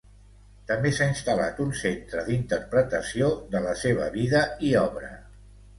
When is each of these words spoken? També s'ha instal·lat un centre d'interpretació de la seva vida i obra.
També 0.71 0.91
s'ha 0.99 1.07
instal·lat 1.09 1.61
un 1.67 1.75
centre 1.81 2.23
d'interpretació 2.31 3.31
de 3.55 3.65
la 3.69 3.79
seva 3.85 4.13
vida 4.21 4.45
i 4.71 4.77
obra. 4.87 5.17